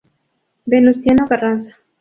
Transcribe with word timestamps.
Venustiano 0.71 1.27
Carranza. 1.27 1.75